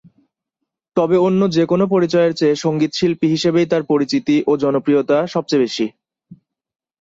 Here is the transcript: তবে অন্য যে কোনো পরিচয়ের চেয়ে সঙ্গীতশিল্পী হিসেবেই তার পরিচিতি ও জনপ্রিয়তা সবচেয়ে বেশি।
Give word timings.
তবে 0.97 1.15
অন্য 1.27 1.41
যে 1.55 1.63
কোনো 1.65 1.85
পরিচয়ের 1.87 2.33
চেয়ে 2.33 2.55
সঙ্গীতশিল্পী 2.55 3.27
হিসেবেই 3.27 3.67
তার 3.67 3.83
পরিচিতি 3.83 4.35
ও 4.47 4.61
জনপ্রিয়তা 4.63 5.17
সবচেয়ে 5.27 5.63
বেশি। 5.63 5.85